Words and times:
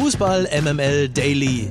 Fußball 0.00 0.46
MML 0.52 1.08
Daily. 1.08 1.70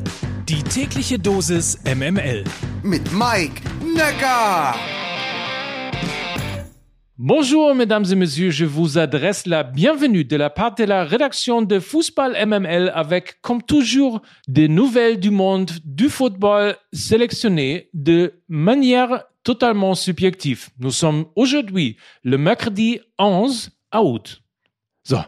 Die 0.49 0.61
tägliche 0.61 1.18
Dosis 1.18 1.79
MML. 1.85 2.44
Mit 2.84 3.10
Mike 3.14 3.61
Necker. 3.81 4.75
Bonjour, 7.17 7.73
mesdames 7.73 8.03
et 8.11 8.15
messieurs, 8.15 8.49
je 8.49 8.65
vous 8.65 8.97
adresse 8.97 9.45
la 9.45 9.63
bienvenue 9.63 10.25
de 10.25 10.35
la 10.35 10.49
part 10.49 10.75
de 10.75 10.83
la 10.83 11.05
rédaction 11.05 11.61
de 11.61 11.79
Football 11.79 12.35
MML 12.45 12.92
avec, 12.94 13.40
comme 13.42 13.63
toujours, 13.63 14.21
des 14.49 14.67
nouvelles 14.67 15.21
du 15.21 15.29
monde 15.29 15.71
du 15.85 16.09
football 16.09 16.75
sélectionnées 16.91 17.89
de 17.94 18.34
manière 18.50 19.23
totalement 19.44 19.96
subjective. 19.96 20.68
Nous 20.80 20.91
sommes 20.91 21.28
aujourd'hui 21.38 21.96
le 22.23 22.38
mercredi 22.38 23.00
11 23.20 23.70
août. 23.96 24.41
So. 25.05 25.20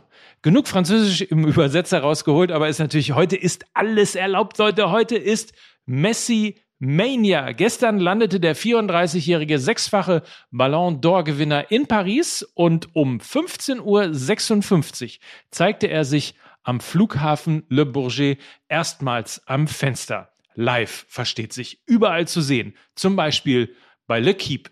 Genug 0.41 0.69
Französisch 0.69 1.21
im 1.21 1.45
Übersetzer 1.45 1.99
rausgeholt, 1.99 2.51
aber 2.51 2.69
ist 2.69 2.79
natürlich, 2.79 3.11
heute 3.11 3.35
ist 3.35 3.65
alles 3.73 4.15
erlaubt, 4.15 4.57
Leute. 4.57 4.89
Heute 4.89 5.17
ist 5.17 5.53
Messi 5.85 6.55
Mania. 6.79 7.51
Gestern 7.51 7.99
landete 7.99 8.39
der 8.39 8.55
34-jährige 8.55 9.59
sechsfache 9.59 10.23
Ballon 10.49 11.01
d'Or-Gewinner 11.01 11.69
in 11.71 11.87
Paris 11.87 12.43
und 12.53 12.95
um 12.95 13.17
15.56 13.17 15.03
Uhr 15.03 15.11
zeigte 15.51 15.87
er 15.87 16.05
sich 16.05 16.35
am 16.63 16.79
Flughafen 16.79 17.65
Le 17.67 17.85
Bourget 17.85 18.39
erstmals 18.69 19.45
am 19.45 19.67
Fenster. 19.67 20.29
Live, 20.55 21.05
versteht 21.09 21.51
sich, 21.51 21.81
überall 21.85 22.27
zu 22.29 22.39
sehen. 22.39 22.75
Zum 22.95 23.17
Beispiel 23.17 23.75
bei 24.07 24.21
Le 24.21 24.33
Keep. 24.33 24.69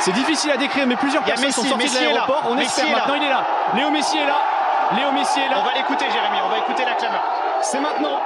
C'est 0.00 0.12
difficile 0.12 0.50
à 0.50 0.58
décrire, 0.58 0.86
mais 0.86 0.96
plusieurs 0.96 1.24
personnes 1.24 1.46
Messi, 1.46 1.60
sont 1.60 1.68
sorties 1.68 1.84
Messi 1.84 1.98
de 1.98 2.04
l'aéroport. 2.04 2.48
On 2.50 2.54
Messi 2.54 2.66
espère 2.66 2.96
maintenant, 2.98 3.14
il 3.14 3.22
est 3.22 3.30
là. 3.30 3.46
Léo 3.74 3.90
Messi 3.90 4.18
est 4.18 4.26
là. 4.26 4.55
Léo 4.94 5.10
Messi 5.12 5.40
est 5.40 5.48
là. 5.48 5.58
On 5.60 5.64
va 5.64 5.74
l'écouter, 5.74 6.04
Jérémy, 6.10 6.38
on 6.44 6.48
va 6.48 6.58
écouter 6.58 6.84
la 6.84 6.94
clameur. 6.94 7.22
C'est 7.62 7.80
maintenant. 7.80 8.20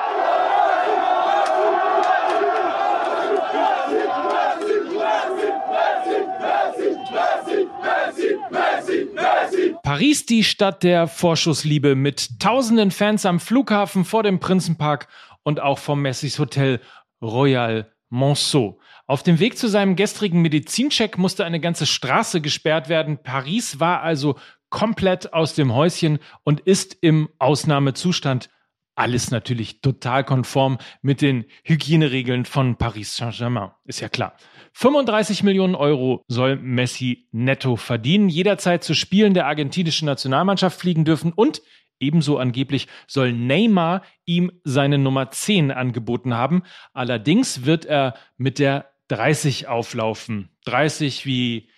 Paris, 9.82 10.24
die 10.28 10.44
Stadt 10.44 10.82
der 10.82 11.08
Vorschussliebe 11.08 11.96
mit 11.96 12.38
tausenden 12.38 12.90
Fans 12.90 13.24
am 13.24 13.40
Flughafen 13.40 14.04
vor 14.04 14.22
dem 14.22 14.38
Prinzenpark 14.38 15.08
und 15.42 15.60
auch 15.60 15.78
vom 15.78 16.02
Messis 16.02 16.38
Hotel 16.38 16.80
Royal 17.22 17.90
Monceau. 18.10 18.78
Auf 19.06 19.22
dem 19.22 19.40
Weg 19.40 19.58
zu 19.58 19.66
seinem 19.66 19.96
gestrigen 19.96 20.42
Medizincheck 20.42 21.18
musste 21.18 21.44
eine 21.44 21.58
ganze 21.58 21.86
Straße 21.86 22.40
gesperrt 22.40 22.88
werden. 22.88 23.18
Paris 23.22 23.80
war 23.80 24.02
also 24.02 24.36
komplett 24.70 25.32
aus 25.32 25.54
dem 25.54 25.74
Häuschen 25.74 26.18
und 26.44 26.60
ist 26.60 26.96
im 27.00 27.28
Ausnahmezustand. 27.38 28.48
Alles 28.94 29.30
natürlich 29.30 29.80
total 29.80 30.24
konform 30.24 30.78
mit 31.00 31.22
den 31.22 31.44
Hygieneregeln 31.64 32.44
von 32.44 32.76
Paris 32.76 33.16
Saint-Germain. 33.16 33.70
Ist 33.84 34.00
ja 34.00 34.08
klar. 34.08 34.34
35 34.72 35.42
Millionen 35.42 35.74
Euro 35.74 36.24
soll 36.28 36.56
Messi 36.56 37.28
netto 37.32 37.76
verdienen, 37.76 38.28
jederzeit 38.28 38.84
zu 38.84 38.94
Spielen 38.94 39.34
der 39.34 39.46
argentinischen 39.46 40.06
Nationalmannschaft 40.06 40.78
fliegen 40.78 41.04
dürfen 41.04 41.32
und 41.32 41.62
ebenso 41.98 42.38
angeblich 42.38 42.88
soll 43.06 43.32
Neymar 43.32 44.02
ihm 44.24 44.50
seine 44.64 44.98
Nummer 44.98 45.30
10 45.30 45.70
angeboten 45.70 46.34
haben. 46.34 46.62
Allerdings 46.92 47.64
wird 47.64 47.84
er 47.84 48.14
mit 48.36 48.58
der 48.58 48.90
30 49.08 49.68
auflaufen. 49.68 50.50
30 50.64 51.26
wie 51.26 51.68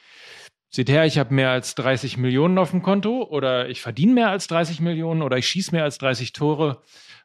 Seht 0.75 0.89
her, 0.89 1.05
ich 1.05 1.19
habe 1.19 1.35
mehr 1.35 1.51
als 1.51 1.75
30 1.75 2.17
Millionen 2.17 2.57
auf 2.57 2.71
dem 2.71 2.81
Konto 2.81 3.25
oder 3.25 3.69
ich 3.69 3.83
verdiene 3.83 4.15
mehr 4.15 4.31
als 4.31 4.47
30 4.47 4.81
Millionen 4.81 5.21
oder 5.21 5.37
ich 5.37 5.47
schieße 5.47 5.73
mehr 5.75 5.85
als 5.85 5.99
30 5.99 6.33
Tore. 6.33 6.81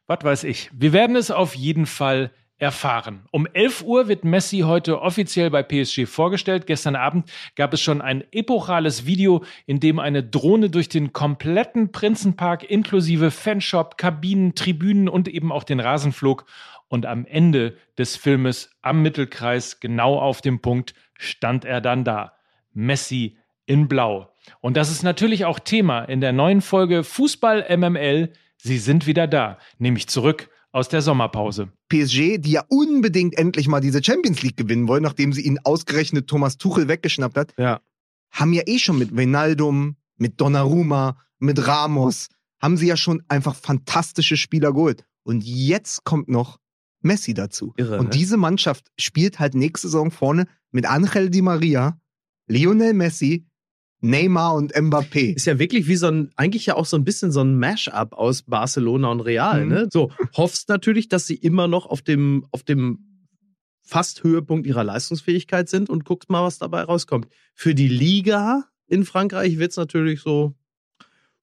Was 0.06 0.20
weiß 0.22 0.44
ich. 0.44 0.70
Wir 0.74 0.92
werden 0.92 1.16
es 1.16 1.32
auf 1.32 1.56
jeden 1.56 1.86
Fall 1.86 2.32
erfahren. 2.58 3.24
Um 3.32 3.48
11 3.48 3.84
Uhr 3.84 4.10
wird 4.10 4.26
Messi 4.26 4.60
heute 4.66 5.02
offiziell 5.02 5.50
bei 5.50 5.64
PSG 5.64 6.08
vorgestellt. 6.08 6.68
Gestern 6.68 6.98
Abend 6.98 7.32
gab 7.56 7.74
es 7.74 7.80
schon 7.80 8.02
ein 8.02 8.26
epochales 8.32 9.06
Video, 9.06 9.46
in 9.66 9.80
dem 9.80 10.00
eine 10.00 10.24
Drohne 10.24 10.70
durch 10.70 10.90
den 10.90 11.14
kompletten 11.14 11.94
Prinzenpark 11.94 12.70
inklusive 12.70 13.32
Fanshop, 13.32 13.98
Kabinen, 13.98 14.56
Tribünen 14.56 15.08
und 15.08 15.30
eben 15.30 15.54
auch 15.54 15.64
den 15.64 15.80
Rasen 15.80 16.12
flog. 16.12 16.44
Und 16.90 17.06
am 17.06 17.26
Ende 17.26 17.78
des 17.98 18.18
Filmes 18.18 18.72
am 18.82 19.02
Mittelkreis, 19.02 19.80
genau 19.80 20.20
auf 20.20 20.42
dem 20.42 20.62
Punkt, 20.62 20.96
stand 21.18 21.64
er 21.64 21.80
dann 21.80 22.04
da. 22.04 22.34
Messi 22.78 23.38
in 23.68 23.88
Blau. 23.88 24.32
Und 24.62 24.76
das 24.78 24.90
ist 24.90 25.04
natürlich 25.04 25.46
auch 25.46 25.60
Thema 25.60 26.02
in 26.04 26.20
der 26.22 26.34
neuen 26.34 26.62
Folge 26.62 27.04
Fußball 27.04 27.66
MML. 27.78 28.32
Sie 28.58 28.80
sind 28.80 29.06
wieder 29.06 29.28
da, 29.28 29.60
nämlich 29.78 30.08
zurück 30.08 30.50
aus 30.72 30.90
der 30.90 31.02
Sommerpause. 31.02 31.70
PSG, 31.90 32.38
die 32.40 32.52
ja 32.52 32.64
unbedingt 32.70 33.38
endlich 33.38 33.68
mal 33.68 33.80
diese 33.82 34.04
Champions 34.04 34.42
League 34.42 34.58
gewinnen 34.58 34.88
wollen, 34.88 35.04
nachdem 35.04 35.32
sie 35.34 35.42
ihnen 35.42 35.60
ausgerechnet 35.64 36.28
Thomas 36.28 36.58
Tuchel 36.58 36.88
weggeschnappt 36.88 37.38
hat, 37.38 37.54
Ja. 37.58 37.82
haben 38.32 38.54
ja 38.54 38.64
eh 38.66 38.80
schon 38.80 38.98
mit 38.98 39.16
Wijnaldum, 39.16 39.96
mit 40.18 40.40
Donnarumma, 40.42 41.18
mit 41.40 41.68
Ramos, 41.68 42.30
haben 42.62 42.78
sie 42.78 42.88
ja 42.88 42.98
schon 42.98 43.22
einfach 43.28 43.56
fantastische 43.56 44.38
Spieler 44.38 44.74
geholt. 44.74 45.04
Und 45.24 45.44
jetzt 45.44 46.04
kommt 46.04 46.28
noch 46.30 46.58
Messi 47.02 47.34
dazu. 47.34 47.74
Irre, 47.78 48.00
Und 48.00 48.06
ne? 48.06 48.10
diese 48.12 48.38
Mannschaft 48.38 48.88
spielt 48.98 49.40
halt 49.40 49.54
nächste 49.56 49.88
Saison 49.88 50.10
vorne 50.10 50.46
mit 50.72 50.86
Angel 50.86 51.30
Di 51.30 51.42
Maria, 51.42 52.00
Lionel 52.48 52.94
Messi, 52.94 53.46
Neymar 54.02 54.54
und 54.56 54.74
Mbappé. 54.76 55.34
Ist 55.36 55.46
ja 55.48 55.58
wirklich 55.60 55.88
wie 55.88 55.96
so 55.96 56.08
ein, 56.08 56.32
eigentlich 56.36 56.68
ja 56.68 56.76
auch 56.76 56.86
so 56.86 56.98
ein 56.98 57.04
bisschen 57.04 57.32
so 57.32 57.42
ein 57.42 57.58
Mash-up 57.58 58.14
aus 58.14 58.44
Barcelona 58.44 59.10
und 59.10 59.22
Real, 59.22 59.64
Mhm. 59.66 59.70
ne? 59.72 59.88
So, 59.92 60.12
hoffst 60.36 60.70
natürlich, 60.70 61.10
dass 61.10 61.26
sie 61.28 61.36
immer 61.36 61.68
noch 61.68 61.86
auf 61.88 62.02
dem, 62.02 62.46
auf 62.52 62.64
dem 62.64 63.00
fast 63.82 64.24
Höhepunkt 64.24 64.68
ihrer 64.68 64.84
Leistungsfähigkeit 64.84 65.70
sind 65.70 65.90
und 65.90 66.04
guckst 66.06 66.30
mal, 66.30 66.44
was 66.44 66.60
dabei 66.60 66.82
rauskommt. 66.84 67.28
Für 67.56 67.74
die 67.74 67.88
Liga 67.88 68.66
in 68.88 69.04
Frankreich 69.06 69.58
wird 69.58 69.72
es 69.72 69.78
natürlich 69.78 70.22
so, 70.22 70.54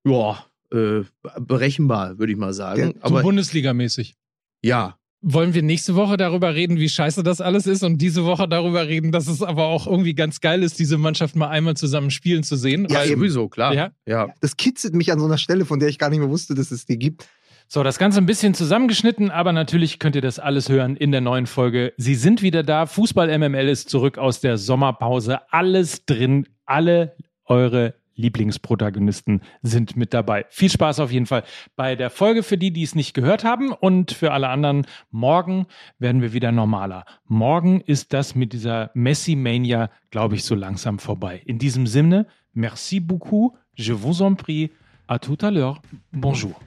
ja, 0.04 0.44
äh, 0.70 1.02
berechenbar, 1.40 2.18
würde 2.18 2.32
ich 2.32 2.38
mal 2.38 2.52
sagen. 2.54 2.80
Ja, 2.80 2.92
So 2.92 3.00
Aber 3.00 3.22
Bundesliga-mäßig. 3.22 4.14
ja, 4.62 4.98
Wollen 5.26 5.54
wir 5.54 5.62
nächste 5.62 5.94
Woche 5.94 6.18
darüber 6.18 6.54
reden, 6.54 6.78
wie 6.78 6.88
scheiße 6.88 7.22
das 7.22 7.40
alles 7.40 7.66
ist 7.66 7.82
und 7.82 7.96
diese 7.96 8.26
Woche 8.26 8.46
darüber 8.46 8.86
reden, 8.86 9.10
dass 9.10 9.26
es 9.26 9.42
aber 9.42 9.64
auch 9.66 9.86
irgendwie 9.86 10.14
ganz 10.14 10.42
geil 10.42 10.62
ist, 10.62 10.78
diese 10.78 10.98
Mannschaft 10.98 11.34
mal 11.34 11.48
einmal 11.48 11.76
zusammen 11.76 12.10
spielen 12.10 12.42
zu 12.42 12.56
sehen? 12.56 12.86
Ja, 12.90 12.98
Weil- 12.98 13.10
eben. 13.10 13.20
sowieso, 13.20 13.48
klar. 13.48 13.72
Ja. 13.72 13.90
ja. 14.06 14.28
Das 14.42 14.58
kitzelt 14.58 14.94
mich 14.94 15.10
an 15.10 15.18
so 15.18 15.24
einer 15.24 15.38
Stelle, 15.38 15.64
von 15.64 15.80
der 15.80 15.88
ich 15.88 15.98
gar 15.98 16.10
nicht 16.10 16.18
mehr 16.18 16.28
wusste, 16.28 16.54
dass 16.54 16.70
es 16.70 16.84
die 16.84 16.98
gibt. 16.98 17.26
So, 17.68 17.82
das 17.82 17.98
Ganze 17.98 18.18
ein 18.18 18.26
bisschen 18.26 18.52
zusammengeschnitten, 18.52 19.30
aber 19.30 19.52
natürlich 19.52 19.98
könnt 19.98 20.14
ihr 20.14 20.20
das 20.20 20.38
alles 20.38 20.68
hören 20.68 20.96
in 20.96 21.10
der 21.10 21.22
neuen 21.22 21.46
Folge. 21.46 21.94
Sie 21.96 22.14
sind 22.14 22.42
wieder 22.42 22.62
da. 22.62 22.84
Fußball 22.84 23.38
MML 23.38 23.68
ist 23.68 23.88
zurück 23.88 24.18
aus 24.18 24.40
der 24.40 24.58
Sommerpause. 24.58 25.38
Alles 25.50 26.04
drin, 26.04 26.46
alle 26.66 27.16
eure 27.46 27.94
Lieblingsprotagonisten 28.14 29.42
sind 29.62 29.96
mit 29.96 30.14
dabei. 30.14 30.46
Viel 30.50 30.70
Spaß 30.70 31.00
auf 31.00 31.10
jeden 31.10 31.26
Fall 31.26 31.44
bei 31.76 31.96
der 31.96 32.10
Folge 32.10 32.42
für 32.42 32.58
die, 32.58 32.72
die 32.72 32.82
es 32.82 32.94
nicht 32.94 33.14
gehört 33.14 33.44
haben 33.44 33.72
und 33.72 34.12
für 34.12 34.32
alle 34.32 34.48
anderen. 34.48 34.86
Morgen 35.10 35.66
werden 35.98 36.22
wir 36.22 36.32
wieder 36.32 36.52
normaler. 36.52 37.04
Morgen 37.26 37.80
ist 37.80 38.12
das 38.12 38.34
mit 38.34 38.52
dieser 38.52 38.90
Messi-Mania, 38.94 39.90
glaube 40.10 40.36
ich, 40.36 40.44
so 40.44 40.54
langsam 40.54 40.98
vorbei. 40.98 41.42
In 41.44 41.58
diesem 41.58 41.86
Sinne, 41.86 42.26
merci 42.52 43.00
beaucoup, 43.00 43.56
je 43.74 43.92
vous 43.92 44.22
en 44.22 44.34
prie, 44.34 44.70
à 45.06 45.18
tout 45.18 45.38
à 45.42 45.50
l'heure, 45.50 45.82
bonjour. 46.12 46.60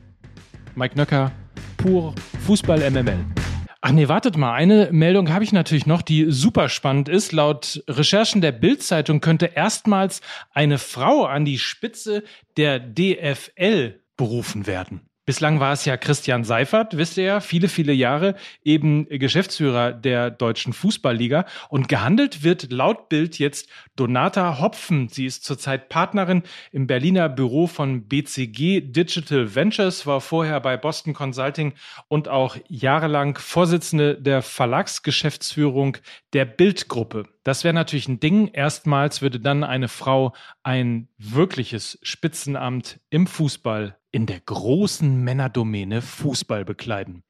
Mike 0.76 0.96
Nöcker, 0.96 1.32
pur 1.78 2.14
Fußball 2.46 2.92
MML. 2.92 3.47
Ach 3.82 3.92
nee, 3.92 4.08
wartet 4.08 4.38
mal, 4.38 4.54
eine 4.54 4.90
Meldung 4.92 5.32
habe 5.32 5.44
ich 5.44 5.52
natürlich 5.52 5.86
noch, 5.86 6.02
die 6.02 6.32
super 6.32 6.68
spannend 6.68 7.10
ist. 7.10 7.32
Laut 7.32 7.84
Recherchen 7.88 8.42
der 8.42 8.52
Bild-Zeitung 8.52 9.22
könnte 9.22 9.46
erstmals 9.46 10.22
eine 10.52 10.80
Frau 10.80 11.26
an 11.26 11.46
die 11.46 11.60
Spitze 11.60 12.24
der 12.58 12.80
DFL 12.80 14.02
berufen 14.16 14.66
werden. 14.66 15.08
Bislang 15.28 15.60
war 15.60 15.74
es 15.74 15.84
ja 15.84 15.98
Christian 15.98 16.46
Seifert, 16.46 16.96
wisst 16.96 17.18
ihr 17.18 17.26
ja, 17.26 17.40
viele, 17.42 17.68
viele 17.68 17.92
Jahre 17.92 18.36
eben 18.64 19.10
Geschäftsführer 19.10 19.92
der 19.92 20.32
deutschen 20.32 20.72
Fußballliga. 20.72 21.46
Und 21.68 21.90
gehandelt 21.90 22.44
wird 22.44 22.72
laut 22.72 23.10
Bild 23.10 23.38
jetzt 23.38 23.68
Donata 23.98 24.62
Hopfen. 24.62 25.10
Sie 25.10 25.26
ist 25.26 25.44
zurzeit 25.44 25.90
Partnerin 25.90 26.44
im 26.72 26.88
Berliner 26.88 27.28
Büro 27.28 27.68
von 27.68 28.08
BCG 28.08 28.80
Digital 28.80 29.54
Ventures, 29.54 30.08
war 30.08 30.22
vorher 30.22 30.62
bei 30.62 30.78
Boston 30.78 31.14
Consulting 31.14 31.74
und 32.08 32.30
auch 32.30 32.56
jahrelang 32.70 33.38
Vorsitzende 33.38 34.16
der 34.16 34.42
Verlagsgeschäftsführung 34.42 35.98
der 36.32 36.46
Bildgruppe. 36.46 37.26
Das 37.44 37.66
wäre 37.66 37.74
natürlich 37.74 38.08
ein 38.08 38.22
Ding. 38.22 38.48
Erstmals 38.48 39.22
würde 39.22 39.42
dann 39.42 39.66
eine 39.66 39.90
Frau 39.90 40.34
ein 40.64 41.10
wirkliches 41.18 42.00
Spitzenamt 42.02 43.02
im 43.10 43.28
Fußball 43.28 43.98
in 44.18 44.26
der 44.26 44.40
großen 44.40 45.24
Männerdomäne 45.24 46.02
Fußball 46.02 46.66
bekleiden. 46.66 47.22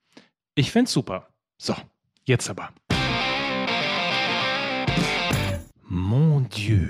Ich 0.56 0.72
find's 0.72 0.94
super. 0.94 1.28
So, 1.58 1.76
jetzt 2.24 2.50
aber. 2.50 2.70
Mon 5.84 6.48
Dieu. 6.48 6.88